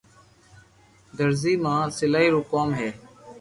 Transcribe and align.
درزي 1.17 1.53
ما 1.63 1.75
سلائي 1.99 2.27
رو 2.33 2.41
ڪوم 2.51 2.69
ھي 2.79 2.89